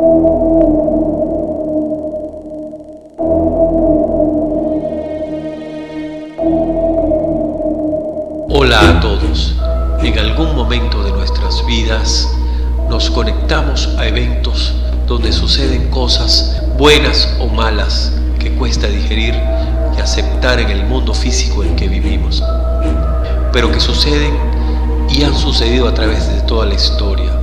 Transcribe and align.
Hola 0.00 0.10
a 8.78 9.00
todos. 9.00 9.56
En 10.00 10.16
algún 10.20 10.54
momento 10.54 11.02
de 11.02 11.10
nuestras 11.10 11.66
vidas 11.66 12.28
nos 12.88 13.10
conectamos 13.10 13.88
a 13.98 14.06
eventos 14.06 14.72
donde 15.08 15.32
suceden 15.32 15.90
cosas 15.90 16.62
buenas 16.78 17.36
o 17.40 17.48
malas 17.48 18.12
que 18.38 18.54
cuesta 18.54 18.86
digerir 18.86 19.34
y 19.96 20.00
aceptar 20.00 20.60
en 20.60 20.70
el 20.70 20.84
mundo 20.86 21.12
físico 21.12 21.64
en 21.64 21.74
que 21.74 21.88
vivimos, 21.88 22.40
pero 23.52 23.72
que 23.72 23.80
suceden 23.80 24.36
y 25.10 25.24
han 25.24 25.34
sucedido 25.34 25.88
a 25.88 25.94
través 25.94 26.28
de 26.28 26.40
toda 26.42 26.66
la 26.66 26.74
historia. 26.74 27.37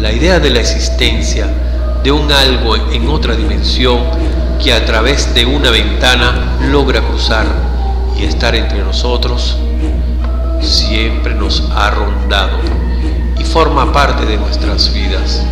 La 0.00 0.12
idea 0.12 0.38
de 0.40 0.50
la 0.50 0.60
existencia 0.60 1.46
de 2.02 2.12
un 2.12 2.30
algo 2.30 2.76
en 2.76 3.08
otra 3.08 3.34
dimensión 3.34 3.98
que 4.62 4.72
a 4.72 4.84
través 4.84 5.34
de 5.34 5.46
una 5.46 5.70
ventana 5.70 6.56
logra 6.70 7.00
cruzar 7.00 7.46
y 8.18 8.24
estar 8.24 8.54
entre 8.54 8.82
nosotros 8.82 9.56
siempre 10.60 11.34
nos 11.34 11.62
ha 11.74 11.90
rondado 11.90 12.58
y 13.38 13.44
forma 13.44 13.92
parte 13.92 14.26
de 14.26 14.36
nuestras 14.36 14.92
vidas. 14.92 15.42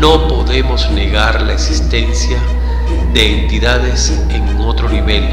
No 0.00 0.28
podemos 0.28 0.90
negar 0.90 1.42
la 1.42 1.52
existencia 1.52 2.38
de 3.12 3.42
entidades 3.42 4.20
en 4.30 4.60
otro 4.60 4.88
nivel 4.88 5.28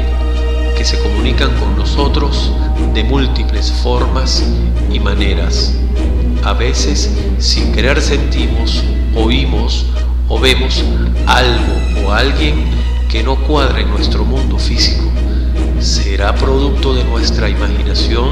que 0.76 0.84
se 0.84 0.98
comunican 1.00 1.50
con 1.58 1.76
nosotros 1.76 2.52
de 2.94 3.04
múltiples 3.04 3.70
formas 3.70 4.44
y 4.90 5.00
maneras. 5.00 5.74
A 6.48 6.54
veces 6.54 7.10
sin 7.38 7.72
querer 7.72 8.00
sentimos, 8.00 8.82
oímos 9.14 9.84
o 10.30 10.40
vemos 10.40 10.82
algo 11.26 12.06
o 12.06 12.10
alguien 12.10 12.64
que 13.10 13.22
no 13.22 13.36
cuadra 13.36 13.82
en 13.82 13.90
nuestro 13.90 14.24
mundo 14.24 14.58
físico. 14.58 15.04
¿Será 15.78 16.34
producto 16.34 16.94
de 16.94 17.04
nuestra 17.04 17.50
imaginación? 17.50 18.30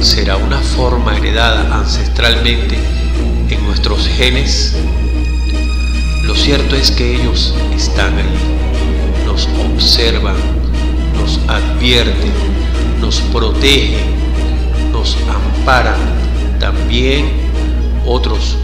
¿Será 0.00 0.36
una 0.36 0.58
forma 0.58 1.16
heredada 1.16 1.76
ancestralmente 1.76 2.78
en 3.50 3.64
nuestros 3.64 4.06
genes? 4.06 4.76
Lo 6.22 6.36
cierto 6.36 6.76
es 6.76 6.92
que 6.92 7.16
ellos 7.16 7.52
están 7.74 8.16
ahí, 8.16 9.26
nos 9.26 9.48
observan, 9.74 10.36
nos 11.18 11.40
advierten, 11.48 12.32
nos 13.00 13.18
protegen, 13.32 14.15
nos 14.96 15.16
amparan. 15.28 16.00
También 16.58 17.30
otros 18.06 18.56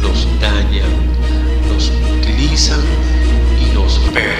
nos 0.00 0.26
dañan, 0.40 0.88
nos 1.68 1.92
utilizan 2.18 2.80
y 3.60 3.66
nos 3.74 3.98
perturban. 4.14 4.34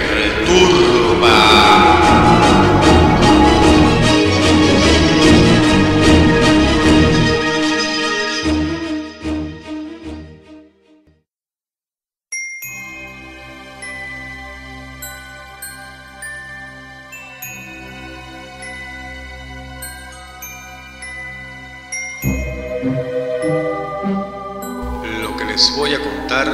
Lo 25.23 25.37
que 25.39 25.45
les 25.47 25.75
voy 25.75 25.95
a 25.95 26.03
contar 26.03 26.47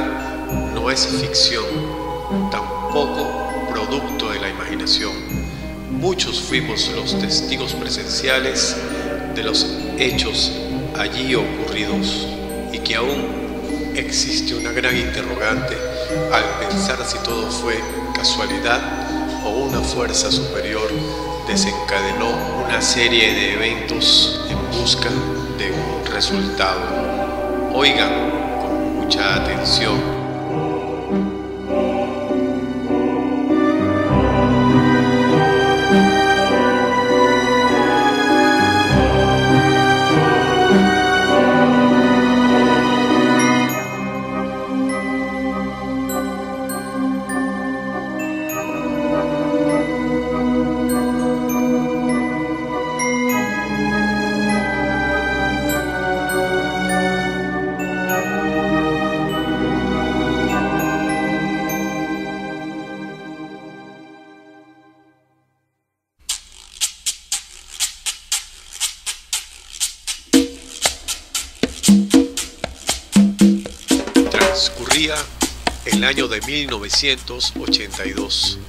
no 0.73 0.89
es 0.89 1.05
ficción, 1.05 1.65
tampoco 2.49 3.67
producto 3.69 4.31
de 4.31 4.39
la 4.39 4.49
imaginación. 4.49 5.11
Muchos 5.91 6.39
fuimos 6.39 6.89
los 6.95 7.19
testigos 7.19 7.73
presenciales 7.73 8.77
de 9.35 9.43
los 9.43 9.75
hechos 9.97 10.53
allí 10.97 11.35
ocurridos 11.35 12.27
y 12.71 12.79
que 12.79 12.95
aún 12.95 13.91
existe 13.95 14.55
una 14.55 14.71
gran 14.71 14.95
interrogante 14.95 15.75
al 16.31 16.45
pensar 16.65 17.05
si 17.05 17.17
todo 17.19 17.51
fue 17.51 17.77
casualidad 18.15 18.79
o 19.45 19.49
una 19.65 19.81
fuerza 19.81 20.31
superior 20.31 20.89
desencadenó 21.45 22.63
una 22.65 22.81
serie 22.81 23.33
de 23.33 23.53
eventos 23.55 24.39
en 24.49 24.79
busca 24.79 25.09
de 25.61 26.11
resultado. 26.11 26.81
Oigan 27.73 28.31
con 28.59 28.95
mucha 28.95 29.35
atención. 29.35 30.20
Transcurría 74.91 75.15
el 75.85 76.03
año 76.03 76.27
de 76.27 76.41
1982. 76.41 78.59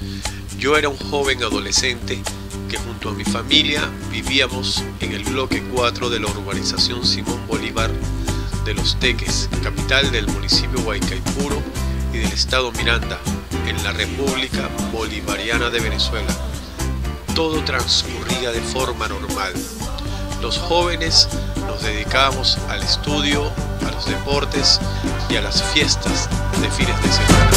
Yo 0.56 0.76
era 0.76 0.88
un 0.88 0.96
joven 0.96 1.42
adolescente 1.42 2.22
que 2.70 2.76
junto 2.76 3.08
a 3.08 3.12
mi 3.12 3.24
familia 3.24 3.90
vivíamos 4.12 4.84
en 5.00 5.14
el 5.14 5.24
bloque 5.24 5.64
4 5.74 6.10
de 6.10 6.20
la 6.20 6.28
urbanización 6.28 7.04
Simón 7.04 7.44
Bolívar 7.48 7.90
de 8.64 8.74
Los 8.74 9.00
Teques, 9.00 9.48
capital 9.64 10.12
del 10.12 10.28
municipio 10.28 10.78
Huaycaipuro 10.82 11.60
y 12.12 12.18
del 12.18 12.30
estado 12.30 12.70
Miranda, 12.70 13.18
en 13.66 13.82
la 13.82 13.90
República 13.90 14.70
Bolivariana 14.92 15.70
de 15.70 15.80
Venezuela. 15.80 16.32
Todo 17.34 17.64
transcurría 17.64 18.52
de 18.52 18.60
forma 18.60 19.08
normal. 19.08 19.54
Los 20.40 20.58
jóvenes 20.58 21.28
nos 21.66 21.82
dedicábamos 21.82 22.58
al 22.68 22.80
estudio, 22.80 23.50
los 23.92 24.06
deportes 24.06 24.80
y 25.28 25.36
a 25.36 25.42
las 25.42 25.62
fiestas 25.62 26.28
de 26.60 26.70
fines 26.70 27.00
de 27.02 27.12
semana. 27.12 27.50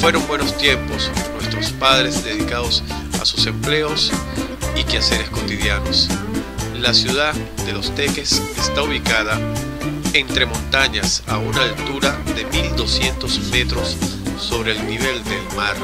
Fueron 0.00 0.26
buenos 0.28 0.56
tiempos, 0.56 1.10
nuestros 1.34 1.72
padres 1.72 2.22
dedicados 2.22 2.84
a 3.20 3.24
sus 3.24 3.46
empleos 3.46 4.12
y 4.76 4.84
quehaceres 4.84 5.28
cotidianos. 5.30 6.08
La 6.78 6.94
ciudad 6.94 7.34
de 7.64 7.72
Los 7.72 7.92
Teques 7.94 8.40
está 8.56 8.82
ubicada 8.82 9.36
entre 10.18 10.46
montañas 10.46 11.22
a 11.26 11.36
una 11.36 11.62
altura 11.62 12.16
de 12.34 12.46
1200 12.46 13.38
metros 13.50 13.98
sobre 14.40 14.72
el 14.72 14.86
nivel 14.86 15.22
del 15.24 15.42
mar, 15.54 15.76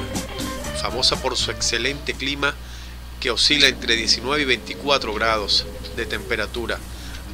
famosa 0.81 1.21
por 1.21 1.37
su 1.37 1.51
excelente 1.51 2.15
clima 2.15 2.55
que 3.21 3.31
oscila 3.31 3.69
entre 3.69 3.95
19 3.95 4.41
y 4.41 4.45
24 4.47 5.13
grados 5.13 5.67
de 5.97 6.07
temperatura. 6.07 6.79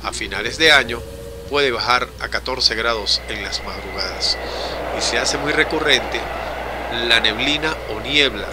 A 0.02 0.12
finales 0.12 0.58
de 0.58 0.72
año 0.72 1.00
puede 1.48 1.70
bajar 1.70 2.08
a 2.18 2.28
14 2.30 2.74
grados 2.74 3.22
en 3.28 3.44
las 3.44 3.62
madrugadas 3.64 4.36
y 4.98 5.00
se 5.00 5.18
hace 5.18 5.38
muy 5.38 5.52
recurrente 5.52 6.20
la 7.06 7.20
neblina 7.20 7.76
o 7.94 8.00
niebla 8.00 8.48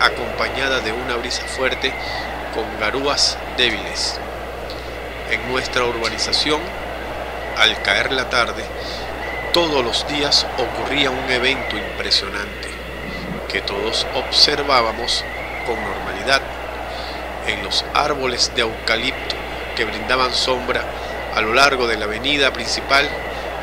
acompañada 0.00 0.78
de 0.78 0.92
una 0.92 1.16
brisa 1.16 1.42
fuerte 1.42 1.92
con 2.54 2.64
garúas 2.78 3.36
débiles. 3.56 4.20
En 5.32 5.50
nuestra 5.50 5.84
urbanización, 5.84 6.60
al 7.60 7.82
caer 7.82 8.10
la 8.10 8.30
tarde, 8.30 8.64
todos 9.52 9.84
los 9.84 10.08
días 10.08 10.46
ocurría 10.56 11.10
un 11.10 11.30
evento 11.30 11.76
impresionante 11.76 12.68
que 13.48 13.60
todos 13.60 14.06
observábamos 14.14 15.24
con 15.66 15.76
normalidad. 15.82 16.40
En 17.46 17.62
los 17.62 17.84
árboles 17.92 18.50
de 18.54 18.62
eucalipto 18.62 19.36
que 19.76 19.84
brindaban 19.84 20.32
sombra 20.32 20.84
a 21.34 21.40
lo 21.42 21.52
largo 21.52 21.86
de 21.86 21.98
la 21.98 22.06
avenida 22.06 22.52
principal 22.52 23.08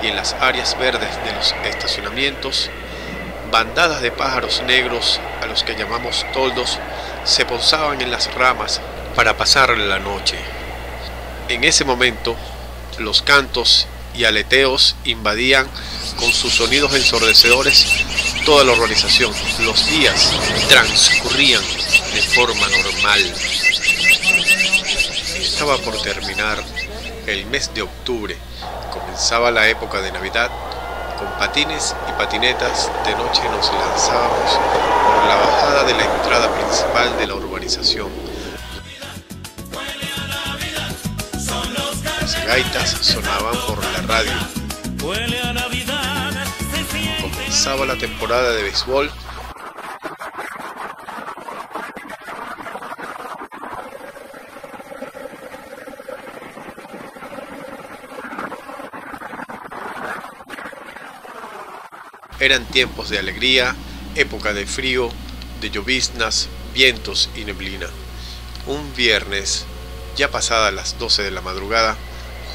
y 0.03 0.07
en 0.07 0.15
las 0.15 0.33
áreas 0.33 0.77
verdes 0.77 1.09
de 1.25 1.33
los 1.33 1.55
estacionamientos, 1.65 2.69
bandadas 3.51 4.01
de 4.01 4.11
pájaros 4.11 4.61
negros 4.67 5.19
a 5.41 5.47
los 5.47 5.63
que 5.63 5.75
llamamos 5.75 6.23
toldos 6.33 6.77
se 7.23 7.45
posaban 7.45 8.01
en 8.01 8.11
las 8.11 8.31
ramas 8.35 8.79
para 9.15 9.37
pasar 9.37 9.75
la 9.75 9.97
noche. 9.97 10.37
En 11.49 11.63
ese 11.63 11.83
momento, 11.83 12.35
los 12.99 13.21
cantos 13.21 13.87
y 14.15 14.25
aleteos 14.25 14.95
invadían 15.05 15.67
con 16.19 16.33
sus 16.33 16.53
sonidos 16.53 16.93
ensordecedores 16.95 17.85
toda 18.45 18.63
la 18.63 18.73
urbanización. 18.73 19.31
Los 19.59 19.85
días 19.87 20.31
transcurrían 20.69 21.61
de 22.13 22.21
forma 22.21 22.67
normal. 22.67 23.33
Estaba 25.39 25.77
por 25.77 26.01
terminar 26.01 26.63
el 27.27 27.45
mes 27.45 27.73
de 27.73 27.83
octubre. 27.83 28.37
Comenzaba 28.91 29.51
la 29.51 29.67
época 29.69 30.01
de 30.01 30.11
Navidad. 30.11 30.49
Con 31.19 31.27
patines 31.39 31.95
y 32.07 32.11
patinetas 32.13 32.91
de 33.05 33.15
noche 33.15 33.41
nos 33.49 33.71
lanzábamos 33.73 34.51
por 34.51 35.27
la 35.27 35.35
bajada 35.35 35.83
de 35.83 35.93
la 35.93 36.05
entrada 36.05 36.53
principal 36.53 37.17
de 37.17 37.27
la 37.27 37.35
urbanización. 37.35 38.26
Gaitas 42.35 42.89
sonaban 42.89 43.55
por 43.67 43.81
la 43.81 44.01
radio. 44.01 44.31
Comenzaba 47.21 47.85
la 47.85 47.97
temporada 47.97 48.51
de 48.51 48.63
béisbol. 48.63 49.09
Eran 62.39 62.65
tiempos 62.65 63.09
de 63.09 63.19
alegría, 63.19 63.73
época 64.15 64.53
de 64.53 64.65
frío, 64.65 65.09
de 65.61 65.69
lloviznas, 65.69 66.49
vientos 66.73 67.29
y 67.37 67.45
neblina. 67.45 67.87
Un 68.65 68.93
viernes, 68.95 69.65
ya 70.17 70.29
pasadas 70.29 70.73
las 70.73 70.99
12 70.99 71.23
de 71.23 71.31
la 71.31 71.41
madrugada, 71.41 71.95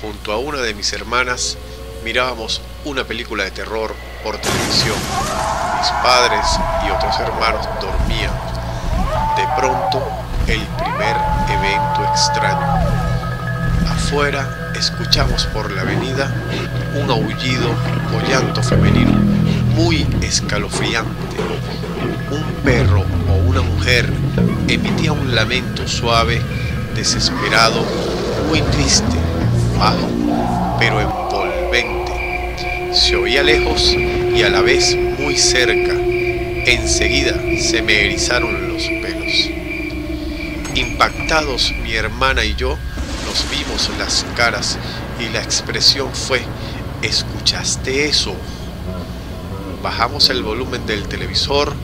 junto 0.02 0.32
a 0.32 0.38
una 0.38 0.58
de 0.58 0.74
mis 0.74 0.92
hermanas, 0.92 1.56
mirábamos 2.04 2.60
una 2.84 3.04
película 3.04 3.44
de 3.44 3.52
terror 3.52 3.94
por 4.24 4.36
televisión. 4.36 4.96
Mis 5.78 5.88
padres 6.02 6.44
y 6.84 6.90
otros 6.90 7.18
hermanos 7.20 7.66
dormían. 7.80 8.32
De 9.36 9.46
pronto, 9.56 10.02
el 10.48 10.60
primer 10.60 11.16
evento 11.48 12.04
extraño. 12.10 12.66
Afuera 13.88 14.72
escuchamos 14.76 15.46
por 15.46 15.70
la 15.70 15.82
avenida 15.82 16.34
un 17.00 17.08
aullido 17.08 17.70
o 17.70 18.28
llanto 18.28 18.62
femenino 18.62 19.12
muy 19.76 20.06
escalofriante. 20.20 21.36
Un 22.30 22.42
perro 22.64 23.04
o 23.28 23.34
una 23.48 23.62
mujer 23.62 24.12
emitía 24.66 25.12
un 25.12 25.34
lamento 25.34 25.86
suave, 25.86 26.42
desesperado, 26.94 27.84
muy 28.48 28.60
triste, 28.62 29.21
bajo, 29.78 30.08
pero 30.78 31.00
envolvente. 31.00 32.92
Se 32.94 33.16
oía 33.16 33.42
lejos 33.42 33.94
y 33.94 34.42
a 34.42 34.50
la 34.50 34.60
vez 34.60 34.96
muy 35.18 35.36
cerca. 35.36 35.92
Enseguida 35.94 37.34
se 37.60 37.82
me 37.82 38.06
erizaron 38.06 38.72
los 38.72 38.82
pelos. 38.82 39.50
Impactados 40.74 41.72
mi 41.82 41.94
hermana 41.94 42.44
y 42.44 42.54
yo 42.54 42.78
nos 43.26 43.50
vimos 43.50 43.90
las 43.98 44.24
caras 44.36 44.78
y 45.18 45.28
la 45.32 45.42
expresión 45.42 46.12
fue, 46.12 46.42
¿escuchaste 47.02 48.08
eso? 48.08 48.34
Bajamos 49.82 50.30
el 50.30 50.42
volumen 50.42 50.86
del 50.86 51.08
televisor, 51.08 51.74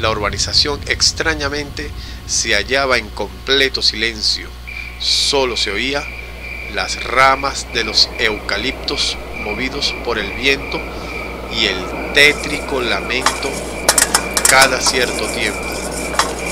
la 0.00 0.10
urbanización 0.10 0.80
extrañamente 0.86 1.90
se 2.26 2.54
hallaba 2.54 2.96
en 2.96 3.08
completo 3.10 3.82
silencio. 3.82 4.48
Solo 5.00 5.56
se 5.56 5.70
oía 5.70 6.02
las 6.74 7.02
ramas 7.02 7.66
de 7.72 7.84
los 7.84 8.08
eucaliptos 8.18 9.16
movidos 9.44 9.94
por 10.04 10.18
el 10.18 10.32
viento 10.32 10.80
y 11.52 11.66
el 11.66 12.12
tétrico 12.14 12.80
lamento 12.80 13.50
cada 14.48 14.80
cierto 14.80 15.26
tiempo. 15.28 15.68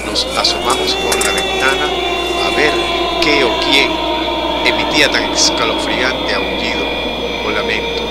Nos 0.07 0.25
asomamos 0.37 0.95
por 0.97 1.25
la 1.25 1.33
ventana 1.33 1.87
a 2.47 2.57
ver 2.57 2.73
qué 3.23 3.45
o 3.45 3.61
quién 3.61 3.91
emitía 4.65 5.11
tan 5.11 5.25
escalofriante 5.33 6.35
aullido 6.35 6.85
o 7.47 7.51
lamento, 7.51 8.03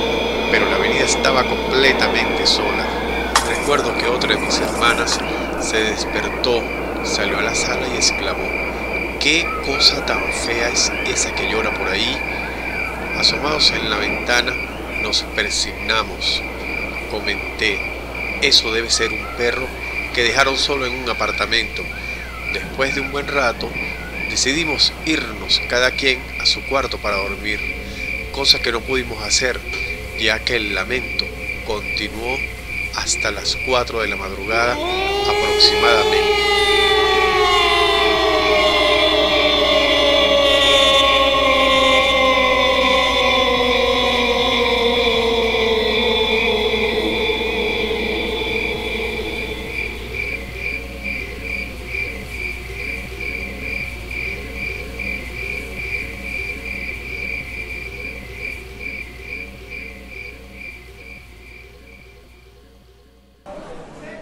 pero 0.52 0.70
la 0.70 0.76
avenida 0.76 1.04
estaba 1.04 1.44
completamente 1.44 2.46
sola. 2.46 2.86
Recuerdo 3.50 3.98
que 3.98 4.08
otra 4.08 4.36
de 4.36 4.38
mis 4.38 4.58
hermanas 4.60 5.20
se 5.60 5.78
despertó, 5.78 6.62
salió 7.04 7.40
a 7.40 7.42
la 7.42 7.56
sala 7.56 7.88
y 7.94 7.98
exclamó, 7.98 8.67
¿qué 9.28 9.46
cosa 9.66 10.06
tan 10.06 10.24
fea 10.46 10.70
es 10.70 10.90
esa 11.06 11.36
que 11.36 11.52
llora 11.52 11.74
por 11.74 11.90
ahí? 11.90 12.18
Asomados 13.18 13.72
en 13.72 13.90
la 13.90 13.98
ventana, 13.98 14.54
nos 15.02 15.24
persignamos. 15.36 16.42
Comenté, 17.12 17.78
eso 18.42 18.72
debe 18.72 18.90
ser 18.90 19.12
un 19.12 19.26
perro 19.36 19.68
que 20.16 20.24
dejaron 20.24 20.58
solo 20.58 20.86
en 20.86 20.94
un 20.94 21.10
apartamento. 21.10 21.84
Después 22.54 22.96
de 22.96 23.02
un 23.02 23.12
buen 23.12 23.28
rato, 23.28 23.70
decidimos 24.30 24.94
irnos 25.06 25.62
cada 25.70 25.92
quien 25.92 26.24
a 26.40 26.46
su 26.46 26.66
cuarto 26.66 26.98
para 26.98 27.18
dormir, 27.18 27.60
cosa 28.32 28.62
que 28.62 28.72
no 28.72 28.80
pudimos 28.80 29.22
hacer, 29.24 29.60
ya 30.22 30.40
que 30.40 30.56
el 30.56 30.74
lamento 30.74 31.26
continuó 31.66 32.38
hasta 32.96 33.32
las 33.32 33.58
4 33.68 34.04
de 34.04 34.08
la 34.08 34.16
madrugada 34.16 34.72
aproximadamente. 34.72 36.67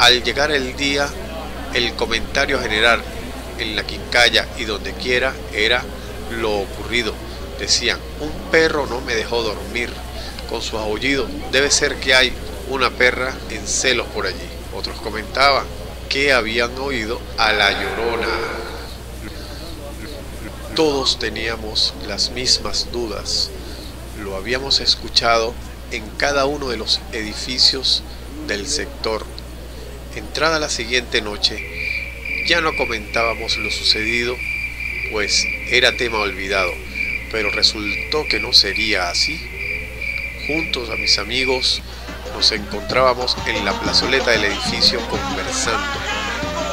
Al 0.06 0.24
llegar 0.24 0.52
el 0.52 0.76
día, 0.76 1.10
el 1.74 1.96
comentario 1.96 2.62
general 2.62 3.02
en 3.58 3.76
la 3.76 3.88
quincalla 3.88 4.48
y 4.56 4.66
donde 4.66 4.94
quiera 4.94 5.34
era 5.52 5.84
lo 6.30 6.60
ocurrido. 6.60 7.12
Decían, 7.58 7.98
un 8.20 8.30
perro 8.52 8.86
no 8.86 9.02
me 9.02 9.16
dejó 9.16 9.42
dormir 9.42 9.90
con 10.48 10.62
sus 10.62 10.76
aullidos. 10.76 11.28
Debe 11.52 11.72
ser 11.72 11.96
que 11.96 12.14
hay 12.14 12.32
una 12.70 12.92
perra 12.92 13.34
en 13.50 13.66
celos 13.66 14.06
por 14.14 14.28
allí. 14.28 14.48
Otros 14.76 14.96
comentaban 15.02 15.66
que 16.08 16.34
habían 16.34 16.78
oído 16.78 17.20
a 17.40 17.52
la 17.52 17.72
llorona. 17.72 18.28
Todos 20.76 21.18
teníamos 21.18 21.96
las 22.08 22.30
mismas 22.30 22.92
dudas. 22.92 23.50
Lo 24.24 24.36
habíamos 24.36 24.82
escuchado 24.82 25.56
en 25.90 26.08
cada 26.20 26.46
uno 26.46 26.70
de 26.70 26.78
los 26.78 27.00
edificios 27.12 28.04
del 28.48 28.68
sector. 28.68 29.26
Entrada 30.16 30.60
la 30.60 30.70
siguiente 30.70 31.22
noche, 31.22 31.62
ya 32.48 32.62
no 32.62 32.74
comentábamos 32.78 33.58
lo 33.58 33.70
sucedido, 33.70 34.38
pues 35.12 35.46
era 35.70 35.98
tema 35.98 36.20
olvidado, 36.20 36.72
pero 37.34 37.52
resultó 37.52 38.26
que 38.30 38.40
no 38.40 38.54
sería 38.54 39.10
así. 39.10 39.38
Juntos 40.48 40.90
a 40.90 40.96
mis 40.96 41.18
amigos 41.18 41.82
nos 42.34 42.50
encontrábamos 42.54 43.36
en 43.46 43.66
la 43.66 43.78
plazoleta 43.78 44.32
del 44.32 44.46
edificio 44.46 45.02
conversando, 45.10 46.00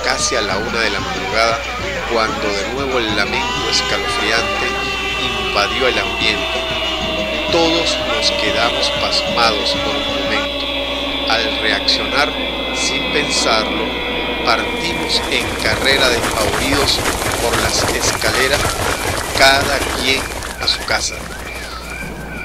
casi 0.04 0.36
a 0.36 0.42
la 0.42 0.58
una 0.58 0.78
de 0.78 0.90
la 0.90 1.00
madrugada, 1.00 1.60
cuando 2.12 2.48
de 2.48 2.74
nuevo 2.74 3.00
el 3.00 3.16
lamento 3.16 3.70
escalofriante 3.72 4.66
invadió 5.48 5.88
el 5.88 5.98
ambiente. 5.98 6.60
Todos 7.50 7.98
nos 8.06 8.30
quedamos 8.40 8.88
pasmados 9.00 9.70
por 9.84 9.96
un 9.96 10.06
momento. 10.06 10.51
Al 11.32 11.60
reaccionar, 11.62 12.30
sin 12.76 13.10
pensarlo, 13.10 13.86
partimos 14.44 15.22
en 15.30 15.46
carrera 15.62 16.10
despavoridos 16.10 16.98
por 17.42 17.56
las 17.62 17.82
escaleras, 17.94 18.60
cada 19.38 19.78
quien 19.96 20.20
a 20.60 20.68
su 20.68 20.84
casa. 20.84 21.14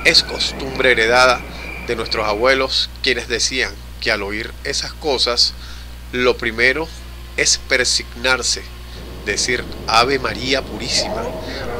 Es 0.06 0.24
costumbre 0.24 0.94
heredada 0.94 1.42
de 1.86 1.98
nuestros 1.98 2.26
abuelos 2.26 2.90
quienes 3.04 3.28
decían 3.28 3.74
que 4.00 4.10
al 4.10 4.24
oír 4.24 4.54
esas 4.64 4.94
cosas, 4.94 5.54
lo 6.14 6.38
primero 6.38 6.88
es 7.36 7.58
persignarse, 7.58 8.64
decir 9.26 9.66
Ave 9.88 10.18
María 10.18 10.62
Purísima 10.62 11.24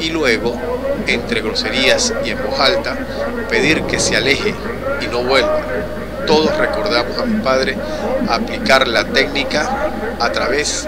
y 0.02 0.10
luego, 0.10 0.60
entre 1.08 1.40
groserías 1.40 2.14
y 2.26 2.32
en 2.32 2.44
voz 2.46 2.60
alta, 2.60 2.98
pedir 3.50 3.84
que 3.84 3.98
se 3.98 4.18
aleje 4.18 4.54
y 5.00 5.08
no 5.08 5.24
vuelva. 5.24 5.97
Todos 6.28 6.56
recordamos 6.58 7.18
a 7.18 7.26
mi 7.26 7.42
padre 7.42 7.78
aplicar 8.30 8.88
la 8.88 9.06
técnica 9.06 10.18
a 10.20 10.32
través 10.34 10.86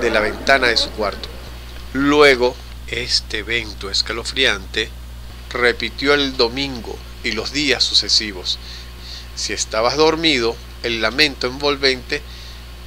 de 0.00 0.10
la 0.10 0.18
ventana 0.20 0.66
de 0.66 0.76
su 0.76 0.90
cuarto. 0.90 1.28
Luego, 1.92 2.56
este 2.88 3.38
evento 3.38 3.90
escalofriante 3.90 4.90
repitió 5.52 6.14
el 6.14 6.36
domingo 6.36 6.98
y 7.22 7.32
los 7.32 7.52
días 7.52 7.84
sucesivos. 7.84 8.58
Si 9.36 9.52
estabas 9.52 9.96
dormido, 9.96 10.56
el 10.82 11.00
lamento 11.00 11.46
envolvente 11.46 12.20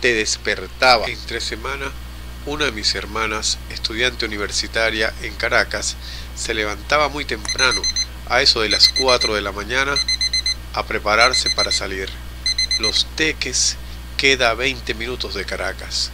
te 0.01 0.13
despertaba. 0.13 1.07
Entre 1.07 1.39
semana, 1.39 1.91
una 2.45 2.65
de 2.65 2.71
mis 2.71 2.93
hermanas, 2.95 3.57
estudiante 3.69 4.25
universitaria 4.25 5.13
en 5.21 5.33
Caracas, 5.36 5.95
se 6.36 6.53
levantaba 6.53 7.07
muy 7.07 7.25
temprano, 7.25 7.81
a 8.27 8.41
eso 8.41 8.62
de 8.62 8.69
las 8.69 8.89
4 8.89 9.36
de 9.36 9.41
la 9.41 9.51
mañana, 9.51 9.95
a 10.73 10.85
prepararse 10.85 11.49
para 11.51 11.71
salir. 11.71 12.09
Los 12.79 13.07
teques 13.15 13.77
queda 14.17 14.51
a 14.51 14.53
20 14.53 14.93
minutos 14.93 15.33
de 15.33 15.45
Caracas, 15.45 16.11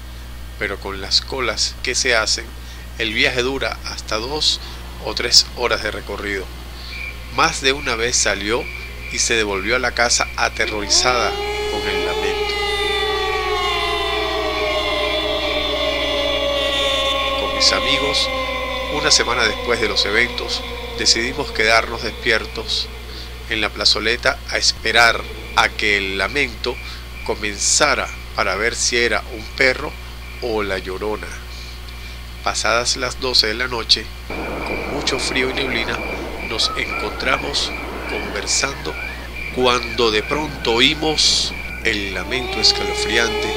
pero 0.60 0.80
con 0.80 1.02
las 1.02 1.22
colas 1.22 1.76
que 1.84 1.96
se 1.96 2.16
hacen, 2.16 2.46
el 2.98 3.14
viaje 3.14 3.42
dura 3.42 3.78
hasta 3.86 4.18
2 4.18 4.60
o 5.06 5.16
3 5.16 5.48
horas 5.58 5.84
de 5.84 5.92
recorrido. 5.92 6.46
Más 7.36 7.62
de 7.62 7.74
una 7.74 7.96
vez 7.96 8.16
salió 8.16 8.64
y 9.12 9.20
se 9.20 9.36
devolvió 9.36 9.76
a 9.76 9.80
la 9.80 9.92
casa 9.92 10.28
aterrorizada 10.38 11.32
con 11.72 11.82
el 11.90 12.06
lamento. 12.06 12.56
Con 17.42 17.56
mis 17.56 17.72
amigos, 17.74 18.30
una 18.94 19.12
semana 19.12 19.44
después 19.44 19.82
de 19.82 19.90
los 19.90 20.06
eventos, 20.06 20.62
decidimos 20.98 21.52
quedarnos 21.52 22.04
despiertos 22.04 22.88
en 23.50 23.62
la 23.62 23.70
plazoleta 23.70 24.38
a 24.50 24.58
esperar 24.58 25.22
a 25.56 25.70
que 25.70 25.98
el 25.98 26.18
lamento 26.18 26.76
comenzara 27.26 28.08
para 28.36 28.56
ver 28.56 28.76
si 28.76 28.98
era 28.98 29.24
un 29.34 29.44
perro 29.56 29.92
o 30.42 30.64
la 30.64 30.78
llorona. 30.78 31.28
Pasadas 32.44 32.98
las 32.98 33.20
12 33.20 33.48
de 33.48 33.54
la 33.56 33.68
noche, 33.68 34.06
con 34.68 34.94
mucho 34.94 35.20
frío 35.20 35.50
y 35.50 35.54
neblina, 35.54 35.98
nos 36.50 36.72
encontramos 36.78 37.72
conversando 38.10 38.94
cuando 39.56 40.12
de 40.12 40.22
pronto 40.22 40.74
oímos 40.74 41.54
el 41.84 42.14
lamento 42.14 42.60
escalofriante 42.60 43.54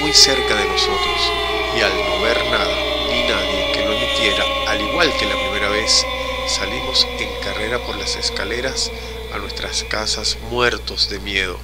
muy 0.00 0.12
cerca 0.12 0.54
de 0.56 0.64
nosotros 0.64 1.32
y 1.76 1.80
al 1.80 1.92
no 1.92 2.22
ver 2.22 2.44
nada 2.50 2.74
ni 3.08 3.28
nadie 3.28 3.72
que 3.72 3.84
lo 3.84 3.92
emitiera, 3.92 4.44
al 4.68 4.80
igual 4.80 5.12
que 5.18 5.26
la 5.26 5.36
primera 5.36 5.68
vez, 5.68 6.04
salimos 6.48 7.06
en 7.18 7.28
carrera 7.42 7.78
por 7.84 7.96
las 7.96 8.16
escaleras 8.16 8.90
a 9.34 9.38
nuestras 9.38 9.84
casas 9.84 10.38
muertos 10.50 11.08
de 11.08 11.20
miedo. 11.20 11.58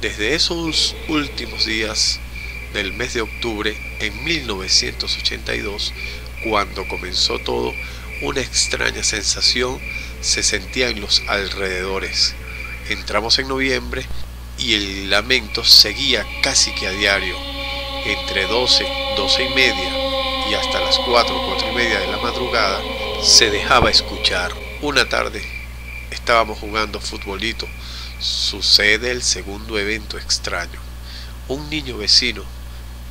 Desde 0.00 0.34
esos 0.34 0.94
últimos 1.08 1.64
días 1.64 2.20
del 2.72 2.92
mes 2.92 3.14
de 3.14 3.22
octubre 3.22 3.76
en 4.00 4.24
1982, 4.24 5.92
cuando 6.44 6.86
comenzó 6.88 7.38
todo, 7.38 7.72
una 8.22 8.40
extraña 8.40 9.02
sensación 9.02 9.80
se 10.20 10.42
sentía 10.42 10.88
en 10.88 11.00
los 11.00 11.22
alrededores. 11.28 12.34
Entramos 12.88 13.38
en 13.38 13.48
noviembre 13.48 14.04
y 14.58 14.74
el 14.74 15.10
lamento 15.10 15.64
seguía 15.64 16.26
casi 16.42 16.74
que 16.74 16.86
a 16.86 16.90
diario, 16.90 17.36
entre 18.04 18.44
12, 18.46 18.86
12 19.16 19.44
y 19.44 19.54
media 19.54 20.04
y 20.50 20.54
hasta 20.54 20.80
las 20.80 20.98
4, 20.98 21.42
4 21.46 21.70
y 21.70 21.74
media 21.74 22.00
de 22.00 22.08
la 22.08 22.18
madrugada, 22.18 22.80
se 23.24 23.50
dejaba 23.50 23.88
escuchar. 23.88 24.52
Una 24.82 25.08
tarde 25.08 25.42
estábamos 26.10 26.58
jugando 26.58 27.00
futbolito. 27.00 27.66
Sucede 28.20 29.10
el 29.10 29.22
segundo 29.22 29.78
evento 29.78 30.18
extraño. 30.18 30.78
Un 31.48 31.70
niño 31.70 31.96
vecino, 31.96 32.44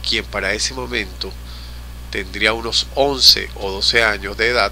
quien 0.08 0.24
para 0.26 0.54
ese 0.54 0.76
momento 0.76 1.34
tendría 2.12 2.54
unos 2.54 2.86
11 2.94 3.50
o 3.56 3.72
12 3.72 4.04
años 4.04 4.38
de 4.38 4.50
edad, 4.50 4.72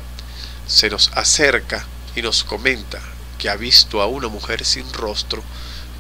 se 0.67 0.91
nos 0.91 1.09
acerca 1.15 1.87
y 2.15 2.21
nos 2.21 2.43
comenta 2.43 3.01
que 3.39 3.49
ha 3.49 3.55
visto 3.55 4.03
a 4.03 4.05
una 4.05 4.27
mujer 4.27 4.63
sin 4.63 4.93
rostro, 4.93 5.43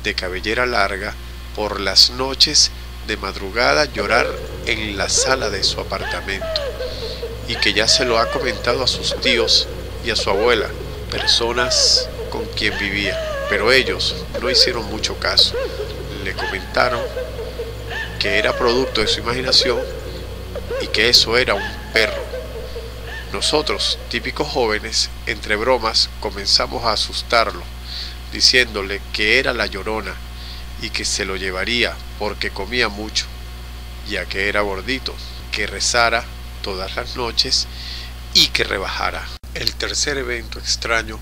de 0.03 0.13
cabellera 0.13 0.67
larga, 0.67 1.15
por 1.55 1.79
las 1.79 2.11
noches 2.11 2.69
de 3.07 3.17
madrugada 3.17 3.85
llorar 3.85 4.27
en 4.67 4.97
la 4.97 5.09
sala 5.09 5.49
de 5.49 5.63
su 5.63 5.79
apartamento 5.81 6.70
y 7.47 7.55
que 7.55 7.73
ya 7.73 7.87
se 7.87 8.05
lo 8.05 8.17
ha 8.17 8.31
comentado 8.31 8.83
a 8.83 8.87
sus 8.87 9.19
tíos 9.21 9.67
y 10.05 10.11
a 10.11 10.15
su 10.15 10.29
abuela, 10.29 10.67
personas 11.09 12.07
con 12.29 12.45
quien 12.45 12.77
vivía, 12.77 13.19
pero 13.49 13.71
ellos 13.71 14.15
no 14.41 14.49
hicieron 14.49 14.85
mucho 14.85 15.17
caso. 15.17 15.55
Le 16.23 16.33
comentaron 16.33 17.01
que 18.19 18.37
era 18.37 18.55
producto 18.55 19.01
de 19.01 19.07
su 19.07 19.19
imaginación 19.19 19.79
y 20.81 20.87
que 20.87 21.09
eso 21.09 21.37
era 21.37 21.53
un 21.53 21.71
perro. 21.93 22.23
Nosotros, 23.33 23.97
típicos 24.09 24.47
jóvenes, 24.47 25.09
entre 25.25 25.55
bromas, 25.55 26.09
comenzamos 26.19 26.83
a 26.85 26.93
asustarlo, 26.93 27.63
diciéndole 28.31 29.01
que 29.13 29.39
era 29.39 29.53
la 29.53 29.65
llorona 29.65 30.15
y 30.81 30.89
que 30.89 31.05
se 31.05 31.25
lo 31.25 31.35
llevaría 31.35 31.95
porque 32.19 32.51
comía 32.51 32.89
mucho, 32.89 33.25
ya 34.09 34.25
que 34.25 34.49
era 34.49 34.61
gordito, 34.61 35.13
que 35.51 35.67
rezara 35.67 36.25
todas 36.61 36.95
las 36.95 37.15
noches 37.15 37.67
y 38.33 38.47
que 38.47 38.63
rebajara. 38.63 39.27
El 39.53 39.73
tercer 39.75 40.17
evento 40.17 40.59
extraño 40.59 41.19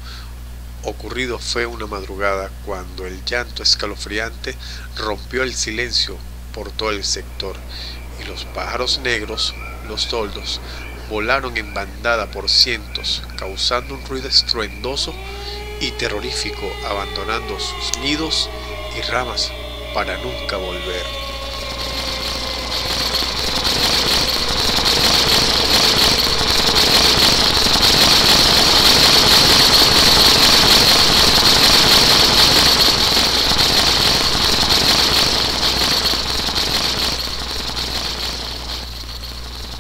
ocurrido 0.84 1.39
fue 1.39 1.65
una 1.65 1.88
madrugada 1.88 2.50
cuando 2.65 3.05
el 3.05 3.24
llanto 3.25 3.63
escalofriante 3.63 4.55
rompió 4.96 5.43
el 5.43 5.53
silencio 5.53 6.17
por 6.53 6.72
todo 6.72 6.91
el 6.91 7.03
sector 7.03 7.55
y 8.22 8.25
los 8.25 8.46
pájaros 8.46 9.00
negros, 9.00 9.53
los 9.88 10.08
toldos, 10.08 10.62
volaron 11.10 11.58
en 11.58 11.74
bandada 11.74 12.29
por 12.31 12.50
cientos, 12.50 13.24
causando 13.38 13.96
un 13.96 14.05
ruido 14.05 14.27
estruendoso 14.27 15.13
y 15.81 15.91
terrorífico, 15.91 16.72
abandonando 16.88 17.58
sus 17.60 17.98
nidos 18.00 18.50
y 18.98 19.01
ramas 19.10 19.51
para 19.93 20.17
nunca 20.17 20.58
volver. 20.58 21.28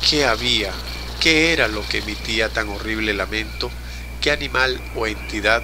¿Qué 0.09 0.25
había? 0.25 0.71
¿Qué 1.19 1.53
era 1.53 1.67
lo 1.67 1.87
que 1.87 1.99
emitía 1.99 2.49
tan 2.49 2.67
horrible 2.69 3.13
lamento? 3.13 3.69
¿Qué 4.21 4.31
animal 4.31 4.81
o 4.95 5.05
entidad 5.05 5.61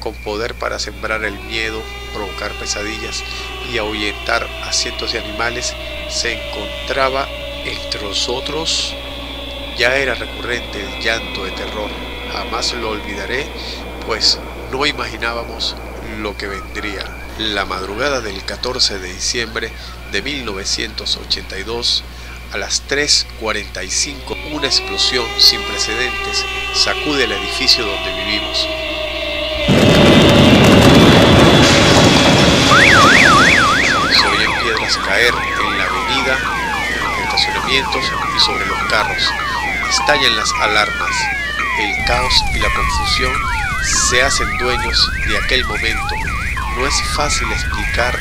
con 0.00 0.14
poder 0.16 0.56
para 0.56 0.80
sembrar 0.80 1.22
el 1.22 1.38
miedo, 1.38 1.80
provocar 2.12 2.50
pesadillas 2.54 3.22
y 3.72 3.78
ahuyentar 3.78 4.48
a 4.64 4.72
cientos 4.72 5.12
de 5.12 5.20
animales 5.20 5.74
se 6.10 6.32
encontraba 6.32 7.28
entre 7.64 8.02
nosotros? 8.02 8.96
Ya 9.78 9.94
era 9.94 10.14
recurrente 10.14 10.84
el 10.84 11.00
llanto 11.00 11.44
de 11.44 11.52
terror. 11.52 11.90
Jamás 12.32 12.72
lo 12.72 12.90
olvidaré, 12.90 13.46
pues 14.08 14.40
no 14.72 14.86
imaginábamos 14.86 15.76
lo 16.20 16.36
que 16.36 16.48
vendría. 16.48 17.04
La 17.38 17.64
madrugada 17.64 18.20
del 18.22 18.44
14 18.44 18.98
de 18.98 19.12
diciembre 19.12 19.70
de 20.10 20.20
1982, 20.20 22.02
a 22.52 22.58
las 22.58 22.82
3.45, 22.88 24.52
una 24.52 24.66
explosión 24.66 25.26
sin 25.38 25.62
precedentes 25.64 26.44
sacude 26.74 27.24
el 27.24 27.32
edificio 27.32 27.84
donde 27.84 28.24
vivimos. 28.24 28.66
Se 34.12 34.26
oyen 34.26 34.50
piedras 34.62 34.96
caer 34.98 35.34
en 35.34 35.78
la 35.78 35.84
avenida, 35.84 36.38
en 37.16 37.24
estacionamientos 37.24 38.04
y 38.36 38.40
sobre 38.40 38.66
los 38.66 38.78
carros. 38.88 39.22
Estallan 39.90 40.36
las 40.36 40.52
alarmas. 40.60 41.12
El 41.80 42.04
caos 42.06 42.34
y 42.54 42.58
la 42.58 42.68
confusión 42.74 43.32
se 44.10 44.22
hacen 44.22 44.58
dueños 44.58 45.10
de 45.28 45.38
aquel 45.38 45.64
momento. 45.66 46.14
No 46.76 46.86
es 46.86 46.94
fácil 47.14 47.50
explicar 47.52 48.18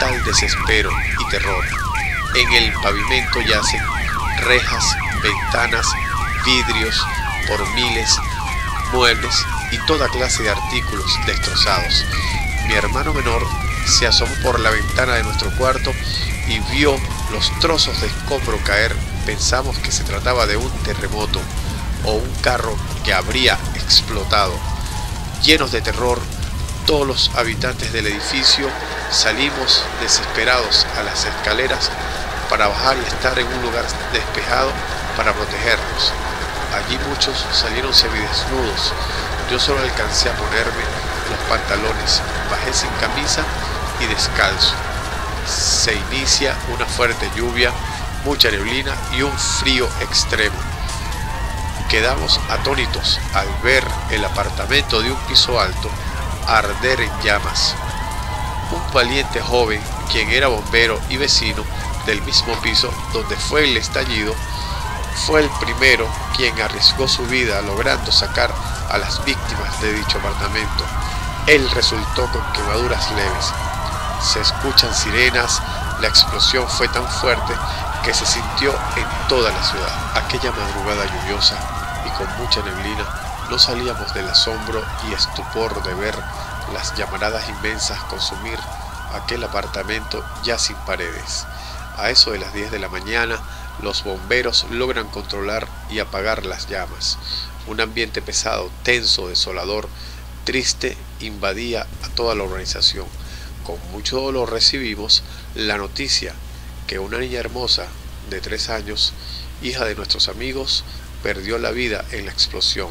tal 0.00 0.24
desespero 0.24 0.90
y 1.20 1.28
terror. 1.28 1.87
En 2.34 2.52
el 2.52 2.72
pavimento 2.74 3.40
yacen 3.40 3.82
rejas, 4.42 4.84
ventanas, 5.22 5.86
vidrios 6.44 7.02
por 7.48 7.66
miles, 7.74 8.16
muebles 8.92 9.34
y 9.72 9.78
toda 9.86 10.08
clase 10.08 10.42
de 10.42 10.50
artículos 10.50 11.18
destrozados. 11.26 12.04
Mi 12.66 12.74
hermano 12.74 13.14
menor 13.14 13.42
se 13.86 14.06
asomó 14.06 14.34
por 14.42 14.60
la 14.60 14.70
ventana 14.70 15.14
de 15.14 15.24
nuestro 15.24 15.50
cuarto 15.56 15.92
y 16.46 16.58
vio 16.72 16.96
los 17.32 17.50
trozos 17.60 18.00
de 18.02 18.08
escombro 18.08 18.58
caer. 18.62 18.94
Pensamos 19.24 19.78
que 19.78 19.90
se 19.90 20.04
trataba 20.04 20.46
de 20.46 20.56
un 20.56 20.70
terremoto 20.84 21.40
o 22.04 22.12
un 22.12 22.34
carro 22.42 22.76
que 23.04 23.14
habría 23.14 23.58
explotado. 23.74 24.52
Llenos 25.42 25.72
de 25.72 25.80
terror, 25.80 26.20
Todos 26.86 27.06
los 27.06 27.30
habitantes 27.36 27.92
del 27.92 28.06
edificio 28.06 28.66
salimos 29.10 29.84
desesperados 30.00 30.86
a 30.96 31.02
las 31.02 31.26
escaleras 31.26 31.90
para 32.48 32.68
bajar 32.68 32.96
y 32.96 33.06
estar 33.06 33.38
en 33.38 33.46
un 33.46 33.62
lugar 33.62 33.84
despejado 34.12 34.70
para 35.16 35.32
protegernos. 35.32 36.12
Allí 36.74 36.98
muchos 37.08 37.44
salieron 37.52 37.92
semidesnudos. 37.94 38.92
Yo 39.50 39.58
solo 39.58 39.80
alcancé 39.80 40.28
a 40.28 40.34
ponerme 40.34 40.84
los 41.30 41.38
pantalones, 41.48 42.22
bajé 42.50 42.72
sin 42.72 42.90
camisa 43.00 43.42
y 44.00 44.06
descalzo. 44.06 44.74
Se 45.46 45.94
inicia 45.94 46.54
una 46.74 46.86
fuerte 46.86 47.30
lluvia, 47.36 47.72
mucha 48.24 48.50
neblina 48.50 48.94
y 49.16 49.22
un 49.22 49.32
frío 49.32 49.88
extremo. 50.00 50.56
Quedamos 51.88 52.38
atónitos 52.50 53.18
al 53.34 53.48
ver 53.62 53.82
el 54.10 54.24
apartamento 54.24 55.00
de 55.00 55.10
un 55.10 55.18
piso 55.20 55.58
alto 55.58 55.90
arder 56.46 57.00
en 57.00 57.10
llamas. 57.22 57.74
Un 58.70 58.92
valiente 58.92 59.40
joven, 59.40 59.80
quien 60.10 60.30
era 60.30 60.48
bombero 60.48 61.00
y 61.08 61.16
vecino 61.16 61.64
del 62.08 62.22
mismo 62.22 62.54
piso 62.62 62.90
donde 63.12 63.36
fue 63.36 63.64
el 63.64 63.76
estallido, 63.76 64.34
fue 65.26 65.42
el 65.42 65.50
primero 65.60 66.08
quien 66.34 66.58
arriesgó 66.58 67.06
su 67.06 67.22
vida 67.26 67.60
logrando 67.60 68.10
sacar 68.10 68.50
a 68.88 68.96
las 68.96 69.22
víctimas 69.26 69.78
de 69.82 69.92
dicho 69.92 70.16
apartamento. 70.16 70.84
Él 71.46 71.70
resultó 71.72 72.26
con 72.32 72.42
quemaduras 72.52 73.10
leves. 73.10 73.52
Se 74.22 74.40
escuchan 74.40 74.94
sirenas, 74.94 75.60
la 76.00 76.08
explosión 76.08 76.66
fue 76.66 76.88
tan 76.88 77.06
fuerte 77.06 77.52
que 78.02 78.14
se 78.14 78.24
sintió 78.24 78.74
en 78.96 79.28
toda 79.28 79.52
la 79.52 79.62
ciudad. 79.62 79.92
Aquella 80.14 80.50
madrugada 80.52 81.04
lluviosa 81.04 81.58
y 82.06 82.10
con 82.16 82.26
mucha 82.38 82.62
neblina, 82.62 83.04
no 83.50 83.58
salíamos 83.58 84.14
del 84.14 84.30
asombro 84.30 84.82
y 85.10 85.12
estupor 85.12 85.82
de 85.82 85.92
ver 85.92 86.14
las 86.72 86.94
llamaradas 86.96 87.46
inmensas 87.50 87.98
consumir 88.04 88.58
aquel 89.14 89.44
apartamento 89.44 90.24
ya 90.42 90.58
sin 90.58 90.76
paredes. 90.76 91.46
A 91.98 92.10
eso 92.10 92.30
de 92.30 92.38
las 92.38 92.54
10 92.54 92.70
de 92.70 92.78
la 92.78 92.88
mañana, 92.88 93.40
los 93.82 94.04
bomberos 94.04 94.66
logran 94.70 95.08
controlar 95.08 95.66
y 95.90 95.98
apagar 95.98 96.46
las 96.46 96.68
llamas. 96.68 97.18
Un 97.66 97.80
ambiente 97.80 98.22
pesado, 98.22 98.70
tenso, 98.84 99.28
desolador, 99.28 99.88
triste, 100.44 100.96
invadía 101.18 101.88
a 102.04 102.08
toda 102.10 102.36
la 102.36 102.44
organización. 102.44 103.06
Con 103.64 103.76
mucho 103.90 104.20
dolor 104.20 104.52
recibimos 104.52 105.24
la 105.56 105.76
noticia 105.76 106.34
que 106.86 107.00
una 107.00 107.18
niña 107.18 107.40
hermosa 107.40 107.88
de 108.30 108.40
tres 108.40 108.70
años, 108.70 109.12
hija 109.60 109.84
de 109.84 109.96
nuestros 109.96 110.28
amigos, 110.28 110.84
perdió 111.24 111.58
la 111.58 111.72
vida 111.72 112.04
en 112.12 112.26
la 112.26 112.32
explosión. 112.32 112.90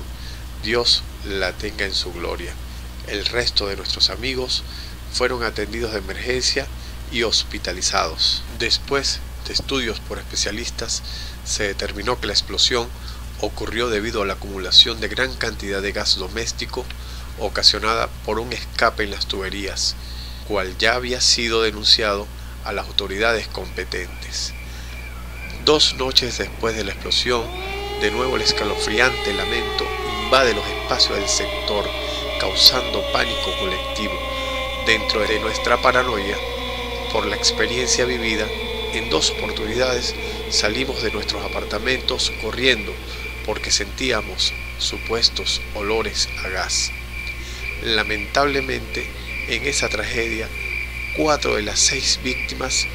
Dios 0.64 1.02
la 1.26 1.54
tenga 1.54 1.86
en 1.86 1.94
su 1.94 2.12
gloria. 2.12 2.52
El 3.08 3.26
resto 3.26 3.68
de 3.68 3.78
nuestros 3.78 4.10
amigos 4.10 4.64
fueron 5.14 5.44
atendidos 5.44 5.94
de 5.94 6.00
emergencia 6.00 6.68
y 7.10 7.24
hospitalizados. 7.24 8.44
Después 8.60 9.20
de 9.46 9.54
estudios 9.54 10.00
por 10.00 10.18
especialistas, 10.18 11.04
se 11.46 11.64
determinó 11.64 12.20
que 12.20 12.26
la 12.26 12.34
explosión 12.34 12.88
ocurrió 13.40 13.88
debido 13.88 14.24
a 14.24 14.26
la 14.26 14.34
acumulación 14.34 15.00
de 15.00 15.08
gran 15.10 15.36
cantidad 15.36 15.82
de 15.82 15.92
gas 15.92 16.16
doméstico 16.16 16.84
ocasionada 17.40 18.10
por 18.26 18.40
un 18.40 18.52
escape 18.54 19.04
en 19.04 19.12
las 19.12 19.28
tuberías, 19.28 19.96
cual 20.48 20.76
ya 20.80 20.96
había 20.96 21.22
sido 21.22 21.62
denunciado 21.62 22.26
a 22.66 22.74
las 22.74 22.88
autoridades 22.88 23.48
competentes. 23.48 24.54
Dos 25.64 25.94
noches 25.96 26.40
después 26.40 26.76
de 26.76 26.84
la 26.84 26.94
explosión, 26.94 27.44
de 28.02 28.10
nuevo 28.10 28.38
el 28.38 28.42
escalofriante 28.42 29.34
lamento 29.36 29.86
invade 30.24 30.56
los 30.56 30.66
espacios 30.68 31.20
del 31.20 31.30
sector, 31.30 31.86
causando 32.40 33.04
pánico 33.14 33.56
colectivo. 33.60 34.20
Dentro 34.88 35.20
de 35.22 35.40
nuestra 35.40 35.82
paranoia, 35.82 36.38
por 37.12 37.26
la 37.26 37.36
experiencia 37.36 38.06
vivida, 38.06 38.48
en 38.94 39.10
dos 39.10 39.32
oportunidades 39.32 40.16
salimos 40.50 41.02
de 41.04 41.12
nuestros 41.12 41.44
apartamentos 41.44 42.32
corriendo 42.42 42.94
porque 43.46 43.72
sentíamos 43.72 44.54
supuestos 44.80 45.62
olores 45.76 46.28
a 46.44 46.50
gas. 46.50 46.92
Lamentablemente, 47.84 49.08
en 49.48 49.66
esa 49.66 49.90
tragedia, 49.90 50.50
cuatro 51.16 51.56
de 51.56 51.64
las 51.64 51.80
seis 51.80 52.20
víctimas 52.24 52.86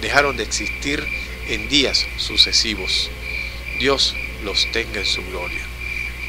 dejaron 0.00 0.36
de 0.36 0.42
existir 0.42 1.06
en 1.48 1.68
días 1.68 2.06
sucesivos. 2.18 3.10
Dios 3.78 4.14
los 4.44 4.70
tenga 4.72 5.00
en 5.00 5.06
su 5.06 5.24
gloria. 5.24 5.62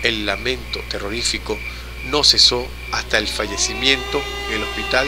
El 0.03 0.25
lamento 0.25 0.79
terrorífico 0.89 1.57
no 2.05 2.23
cesó 2.23 2.67
hasta 2.91 3.17
el 3.17 3.27
fallecimiento 3.27 4.21
en 4.49 4.55
el 4.55 4.63
hospital 4.63 5.07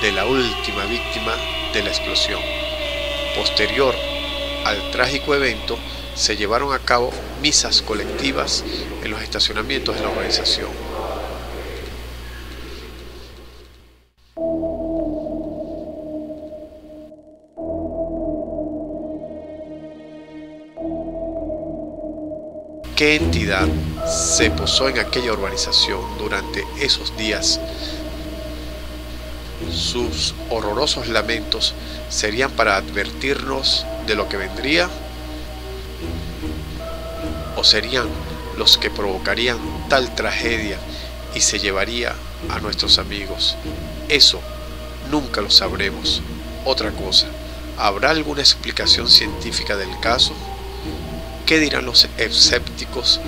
de 0.00 0.12
la 0.12 0.26
última 0.26 0.84
víctima 0.84 1.34
de 1.72 1.82
la 1.82 1.88
explosión. 1.90 2.40
Posterior 3.36 3.94
al 4.64 4.90
trágico 4.90 5.34
evento, 5.34 5.78
se 6.16 6.36
llevaron 6.36 6.74
a 6.74 6.80
cabo 6.80 7.12
misas 7.40 7.82
colectivas 7.82 8.64
en 9.04 9.10
los 9.10 9.22
estacionamientos 9.22 9.94
de 9.94 10.02
la 10.02 10.08
organización. 10.08 10.70
¿Qué 22.96 23.16
entidad 23.16 23.68
se 24.08 24.50
posó 24.50 24.88
en 24.88 24.98
aquella 24.98 25.32
urbanización 25.32 26.00
durante 26.18 26.64
esos 26.80 27.14
días? 27.16 27.60
Sus 29.72 30.34
horrorosos 30.50 31.08
lamentos 31.08 31.74
serían 32.08 32.50
para 32.50 32.76
advertirnos 32.76 33.84
de 34.06 34.14
lo 34.14 34.28
que 34.28 34.36
vendría 34.36 34.88
o 37.56 37.64
serían 37.64 38.06
los 38.56 38.78
que 38.78 38.90
provocarían 38.90 39.58
tal 39.88 40.14
tragedia 40.14 40.78
y 41.34 41.40
se 41.40 41.58
llevaría 41.58 42.14
a 42.48 42.60
nuestros 42.60 42.98
amigos. 42.98 43.56
Eso 44.08 44.40
nunca 45.10 45.40
lo 45.40 45.50
sabremos. 45.50 46.22
Otra 46.64 46.90
cosa, 46.90 47.26
¿habrá 47.78 48.10
alguna 48.10 48.40
explicación 48.40 49.08
científica 49.08 49.76
del 49.76 49.98
caso? 50.00 50.32
¿Qué 51.44 51.60
dirán 51.60 51.86
los 51.86 52.08
escépticos 52.18 53.20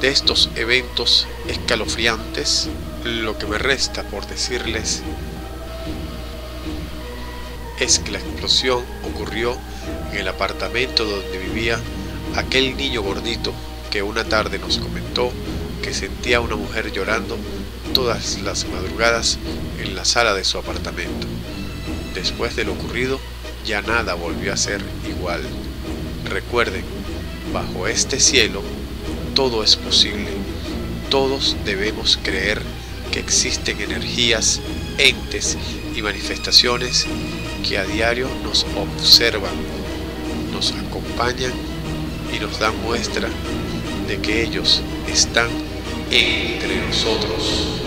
de 0.00 0.08
estos 0.08 0.50
eventos 0.54 1.26
escalofriantes? 1.48 2.68
Lo 3.04 3.38
que 3.38 3.46
me 3.46 3.58
resta 3.58 4.02
por 4.04 4.26
decirles 4.26 5.02
es 7.78 7.98
que 7.98 8.12
la 8.12 8.18
explosión 8.18 8.82
ocurrió 9.04 9.56
en 10.12 10.18
el 10.18 10.28
apartamento 10.28 11.04
donde 11.04 11.38
vivía 11.38 11.78
aquel 12.34 12.76
niño 12.76 13.02
gordito 13.02 13.52
que 13.90 14.02
una 14.02 14.24
tarde 14.24 14.58
nos 14.58 14.78
comentó 14.78 15.30
que 15.82 15.92
sentía 15.92 16.38
a 16.38 16.40
una 16.40 16.56
mujer 16.56 16.92
llorando 16.92 17.36
todas 17.92 18.40
las 18.42 18.66
madrugadas 18.68 19.38
en 19.78 19.94
la 19.94 20.04
sala 20.04 20.34
de 20.34 20.44
su 20.44 20.58
apartamento. 20.58 21.26
Después 22.14 22.56
de 22.56 22.64
lo 22.64 22.72
ocurrido, 22.72 23.20
ya 23.64 23.82
nada 23.82 24.14
volvió 24.14 24.52
a 24.52 24.56
ser 24.56 24.82
igual. 25.08 25.42
Recuerden, 26.24 26.84
bajo 27.52 27.86
este 27.86 28.20
cielo 28.20 28.62
todo 29.34 29.62
es 29.62 29.76
posible. 29.76 30.28
Todos 31.10 31.56
debemos 31.64 32.18
creer 32.22 32.60
que 33.12 33.20
existen 33.20 33.80
energías, 33.80 34.60
entes 34.98 35.56
y 35.94 36.02
manifestaciones 36.02 37.06
que 37.68 37.78
a 37.78 37.84
diario 37.84 38.28
nos 38.44 38.64
observan, 38.76 39.54
nos 40.52 40.72
acompañan 40.72 41.52
y 42.34 42.38
nos 42.38 42.60
dan 42.60 42.80
muestra 42.82 43.28
de 44.06 44.18
que 44.18 44.42
ellos 44.42 44.82
están 45.08 45.48
entre 46.10 46.76
nosotros. 46.86 47.85